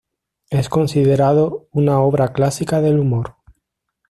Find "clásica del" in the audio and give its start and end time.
2.33-2.97